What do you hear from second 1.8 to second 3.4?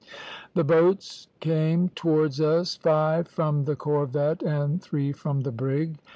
towards us, five